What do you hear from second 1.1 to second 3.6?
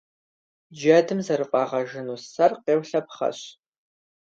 зэрыфӀагъэжыну сэр къеулъэпхъэщ.